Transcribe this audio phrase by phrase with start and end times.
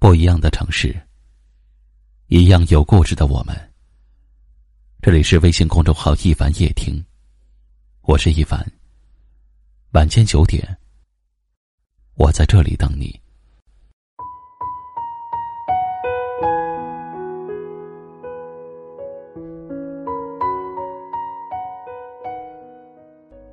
[0.00, 0.98] 不一样的城市，
[2.28, 3.54] 一样有故事的我们。
[5.02, 7.04] 这里是微信公众号“一凡夜听”，
[8.08, 8.66] 我是一凡。
[9.92, 10.66] 晚间九点，
[12.14, 13.20] 我在这里等你。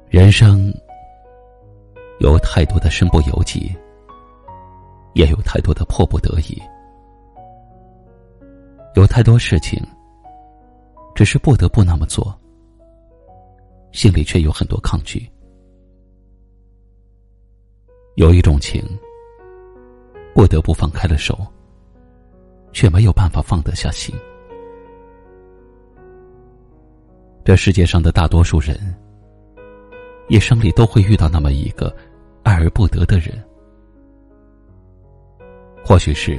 [0.08, 0.74] 人生
[2.22, 3.76] 有太多的身不由己。
[5.18, 6.62] 也有太多的迫不得已，
[8.94, 9.82] 有太多事情，
[11.16, 12.40] 只是不得不那么做，
[13.92, 15.28] 心里却有很多抗拒。
[18.14, 18.80] 有一种情，
[20.36, 21.36] 不得不放开了手，
[22.72, 24.14] 却没有办法放得下心。
[27.44, 28.78] 这世界上的大多数人，
[30.30, 31.92] 一生里都会遇到那么一个
[32.44, 33.44] 爱而不得的人。
[35.88, 36.38] 或许是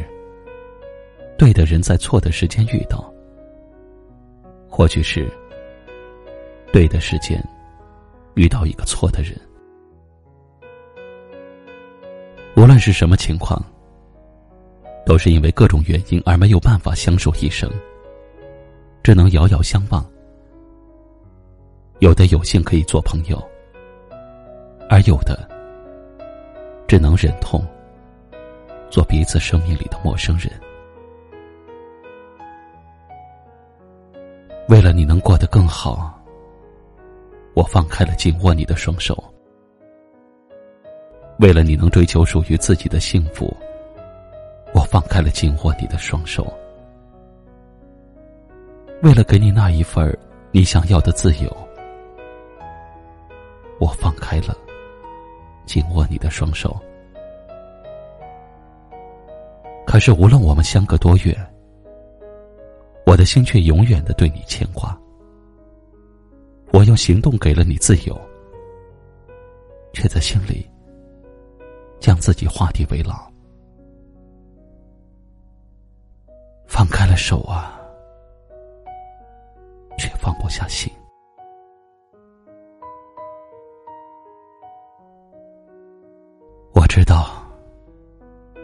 [1.39, 3.11] 对的人在错的时间遇到，
[4.69, 5.27] 或许是
[6.71, 7.43] 对的时间
[8.35, 9.35] 遇到一个错的人。
[12.59, 13.59] 无论是什么情况，
[15.07, 17.71] 都是因为各种原因而没有办法相守一生，
[19.03, 20.05] 只能遥遥相望。
[22.01, 23.43] 有的有幸可以做朋友，
[24.91, 25.49] 而有的
[26.87, 27.67] 只能忍痛。
[28.91, 30.51] 做彼此生命里的陌生人，
[34.69, 36.19] 为了你能过得更好，
[37.55, 39.15] 我放开了紧握你的双手；
[41.39, 43.55] 为了你能追求属于自己的幸福，
[44.75, 46.45] 我放开了紧握你的双手；
[49.03, 50.17] 为了给你那一份
[50.51, 51.57] 你想要的自由，
[53.79, 54.57] 我放开了
[55.67, 56.75] 紧握你的双手。
[59.99, 61.35] 可是，无论我们相隔多远，
[63.05, 64.97] 我的心却永远的对你牵挂。
[66.73, 68.17] 我用行动给了你自由，
[69.93, 70.65] 却在心里
[71.99, 73.13] 将自己画地为牢。
[76.65, 77.77] 放开了手啊，
[79.99, 80.89] 却放不下心。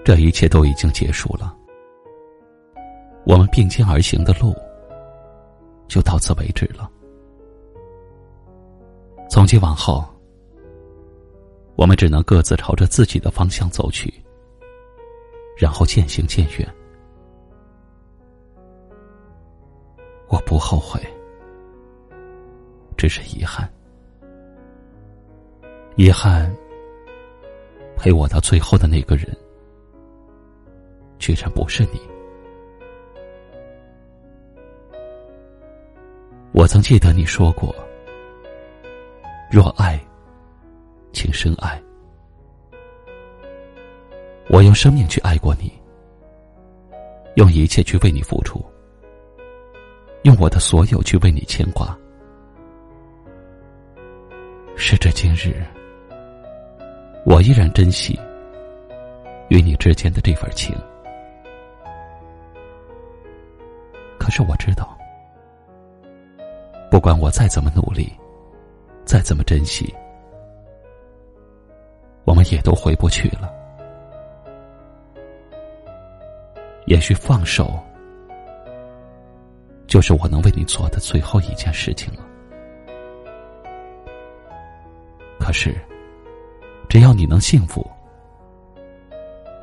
[0.04, 1.56] 这一切都已经结束了，
[3.24, 4.54] 我们并肩而行的路
[5.88, 6.90] 就到此为止了。
[9.30, 10.04] 从今往后，
[11.74, 14.12] 我们只能各自朝着自己的方向走去，
[15.56, 16.74] 然后渐行渐远。
[20.28, 21.00] 我不后悔，
[22.94, 23.72] 只是遗憾，
[25.96, 26.54] 遗憾
[27.96, 29.34] 陪我到最后的那个人。
[31.18, 32.00] 居然不是你。
[36.52, 37.74] 我曾记得你说过
[39.50, 40.00] ：“若爱，
[41.12, 41.80] 请深爱。”
[44.48, 45.72] 我用生命去爱过你，
[47.34, 48.64] 用一切去为你付出，
[50.22, 51.98] 用我的所有去为你牵挂。
[54.76, 55.64] 时至今日，
[57.24, 58.18] 我依然珍惜
[59.48, 60.76] 与你之间的这份情。
[64.24, 64.96] 可是我知道，
[66.90, 68.10] 不管我再怎么努力，
[69.04, 69.94] 再怎么珍惜，
[72.24, 73.52] 我们也都回不去了。
[76.86, 77.78] 也许放手，
[79.86, 82.24] 就是我能为你做的最后一件事情了。
[85.38, 85.76] 可是，
[86.88, 87.86] 只要你能幸福，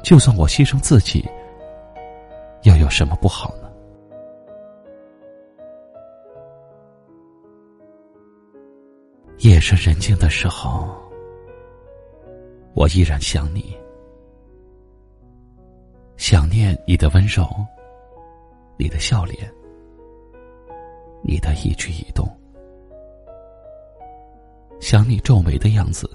[0.04, 1.28] 就算我牺牲自己，
[2.62, 3.61] 又有什么不好呢？
[9.44, 10.88] 夜深人静的时候，
[12.76, 13.76] 我依然想你，
[16.16, 17.44] 想念你的温柔，
[18.78, 19.52] 你的笑脸，
[21.24, 22.30] 你的一举一动，
[24.80, 26.08] 想你皱眉的样子，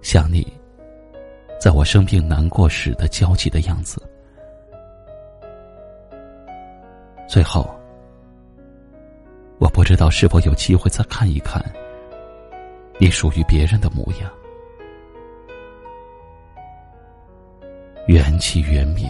[0.00, 0.46] 想你
[1.60, 4.00] 在我生病难过时的焦急的样子，
[7.28, 7.77] 最后。
[9.58, 11.62] 我不知道是否有机会再看一看
[12.98, 14.30] 你属于别人的模样，
[18.06, 19.08] 缘起缘灭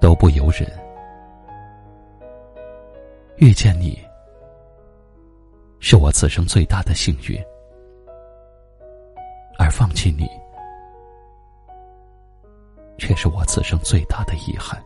[0.00, 0.68] 都不由人。
[3.36, 3.96] 遇见你
[5.78, 7.40] 是我此生最大的幸运，
[9.58, 10.28] 而放弃你
[12.98, 14.82] 却是我此生最大的遗憾。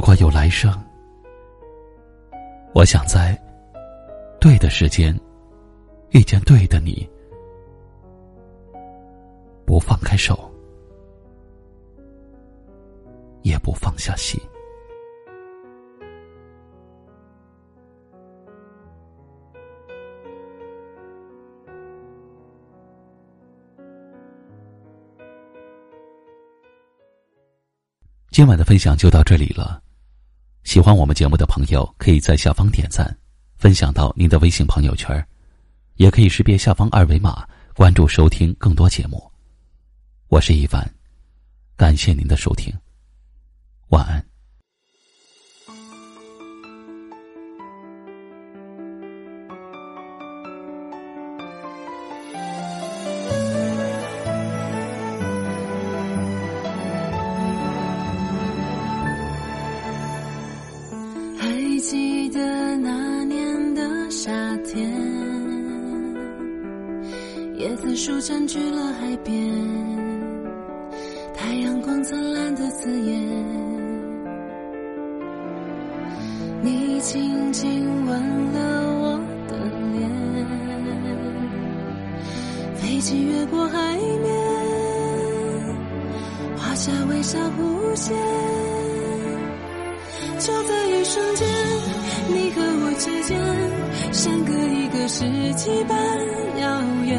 [0.00, 0.72] 如果有来生，
[2.74, 3.38] 我想在
[4.40, 5.14] 对的时间
[6.12, 7.06] 遇见对的你，
[9.66, 10.50] 不放开手，
[13.42, 14.40] 也不放下心。
[28.30, 29.82] 今晚的分享就到这里了。
[30.62, 33.16] 喜欢我们节目的朋友，可以在下方点赞，
[33.56, 35.26] 分享到您的微信朋友圈，
[35.96, 39.30] 也可以识别下方二维码关注收听更多节目。
[40.28, 40.88] 我是一凡，
[41.76, 42.72] 感谢您的收听，
[43.88, 44.29] 晚安。
[61.80, 64.92] 记得那年的夏天，
[67.56, 69.50] 椰子树占据了海边，
[71.34, 73.18] 太阳光灿烂的刺眼。
[76.62, 78.12] 你轻轻吻
[78.52, 79.18] 了我
[79.48, 79.56] 的
[79.94, 80.10] 脸，
[82.76, 84.30] 飞机越过海面，
[86.58, 88.14] 画下微笑弧线。
[90.38, 91.46] 就在一瞬间，
[93.00, 93.40] 之间，
[94.12, 95.24] 相隔一个世
[95.54, 95.96] 纪般
[96.58, 97.18] 遥远。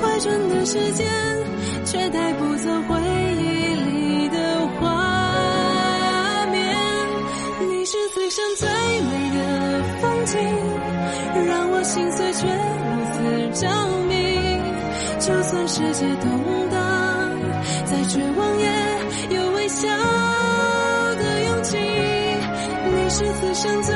[0.00, 1.06] 快转的时间，
[1.84, 3.00] 却带不走回
[3.38, 6.76] 忆里的画面。
[7.70, 10.36] 你是最深最美的风景，
[11.46, 13.16] 让我心碎却如此
[13.60, 13.70] 着
[14.08, 14.12] 迷。
[15.20, 16.28] 就算世界动
[16.70, 16.76] 荡，
[17.86, 18.66] 再绝望也
[19.36, 19.86] 有微笑
[21.14, 21.76] 的勇气。
[21.76, 23.08] 你。
[23.10, 23.94] 是此生最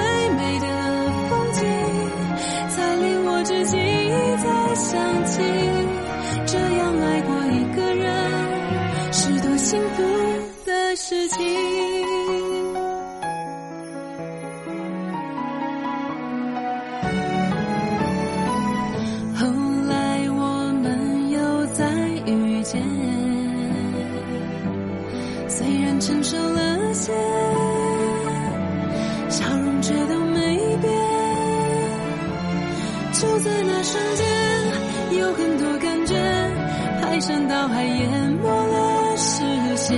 [37.22, 39.44] 山倒海淹没了视
[39.76, 39.96] 线。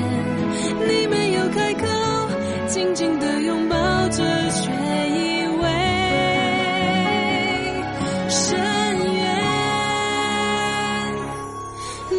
[0.86, 1.86] 你没有开口，
[2.66, 3.76] 紧紧的拥抱
[4.10, 4.70] 着，却
[5.08, 5.64] 以为
[8.28, 8.60] 深
[9.14, 9.24] 渊。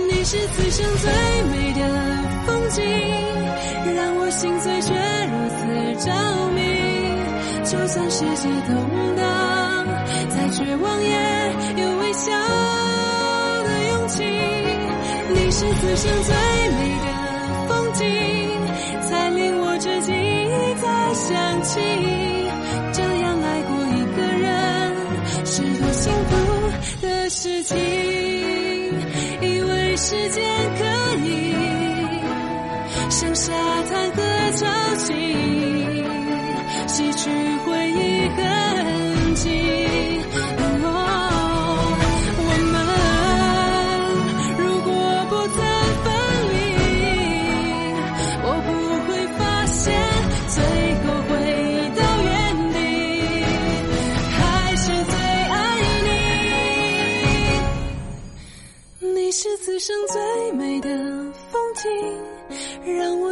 [0.09, 1.11] 你是此生最
[1.51, 1.81] 美的
[2.47, 2.81] 风景，
[3.95, 4.91] 让我心碎却
[5.29, 5.61] 如此
[6.03, 6.09] 着
[6.55, 6.59] 迷。
[7.63, 8.73] 就算世界动
[9.15, 9.85] 荡，
[10.29, 11.13] 再绝望也
[11.77, 12.31] 有微笑
[13.63, 14.64] 的勇气。
[15.57, 16.35] 是此生最
[16.71, 17.07] 美的
[17.69, 18.03] 风景，
[19.03, 21.79] 才令我至今一再想起，
[22.91, 24.45] 这样爱过一个人
[25.45, 26.33] 是多幸福
[27.07, 27.77] 的事情。
[29.39, 30.43] 以为时间
[30.77, 30.83] 可
[31.23, 31.55] 以
[33.09, 33.53] 像沙
[33.83, 34.21] 滩和
[34.57, 34.65] 潮
[34.97, 35.74] 汐。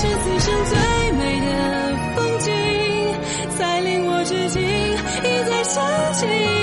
[0.00, 0.78] 是此生最
[1.10, 1.46] 美的
[2.14, 2.52] 风景，
[3.58, 6.57] 才令我至今一再想起。